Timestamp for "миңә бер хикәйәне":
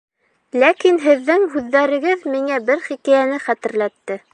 2.37-3.43